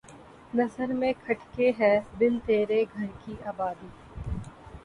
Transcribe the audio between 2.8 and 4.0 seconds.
گھر کی آبادی